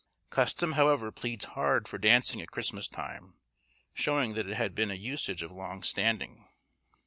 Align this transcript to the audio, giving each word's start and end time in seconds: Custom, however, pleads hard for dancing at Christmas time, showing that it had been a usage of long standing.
Custom, 0.31 0.71
however, 0.71 1.11
pleads 1.11 1.45
hard 1.45 1.87
for 1.87 1.99
dancing 1.99 2.41
at 2.41 2.49
Christmas 2.49 2.87
time, 2.87 3.35
showing 3.93 4.33
that 4.33 4.49
it 4.49 4.55
had 4.55 4.73
been 4.73 4.89
a 4.89 4.95
usage 4.95 5.43
of 5.43 5.51
long 5.51 5.83
standing. 5.83 6.47